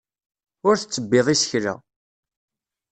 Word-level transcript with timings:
Ur 0.67 0.75
tettebbiḍ 0.77 1.27
isekla. 1.33 1.73